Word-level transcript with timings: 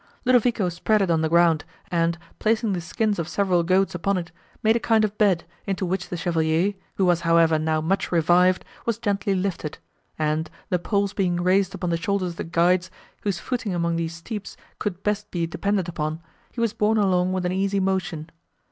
Ludovico 0.25 0.67
spread 0.69 1.03
it 1.03 1.11
on 1.11 1.21
the 1.21 1.29
ground, 1.29 1.63
and, 1.91 2.17
placing 2.39 2.73
the 2.73 2.81
skins 2.81 3.19
of 3.19 3.27
several 3.29 3.61
goats 3.61 3.93
upon 3.93 4.17
it, 4.17 4.31
made 4.63 4.75
a 4.75 4.79
kind 4.79 5.05
of 5.05 5.15
bed, 5.19 5.43
into 5.67 5.85
which 5.85 6.09
the 6.09 6.17
Chevalier, 6.17 6.73
who 6.95 7.05
was 7.05 7.21
however 7.21 7.59
now 7.59 7.81
much 7.81 8.11
revived, 8.11 8.65
was 8.87 8.97
gently 8.97 9.35
lifted; 9.35 9.77
and, 10.17 10.49
the 10.69 10.79
poles 10.79 11.13
being 11.13 11.35
raised 11.35 11.75
upon 11.75 11.91
the 11.91 11.97
shoulders 11.97 12.31
of 12.31 12.37
the 12.37 12.43
guides, 12.43 12.89
whose 13.21 13.37
footing 13.37 13.75
among 13.75 13.95
these 13.95 14.15
steeps 14.15 14.57
could 14.79 15.03
best 15.03 15.29
be 15.29 15.45
depended 15.45 15.87
upon, 15.87 16.19
he 16.51 16.59
was 16.59 16.73
borne 16.73 16.97
along 16.97 17.31
with 17.31 17.45
an 17.45 17.51
easy 17.51 17.79
motion. 17.79 18.31